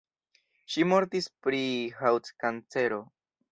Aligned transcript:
Ŝi 0.75 0.85
mortis 0.91 1.27
pri 1.47 1.61
haŭt-kancero. 2.01 3.01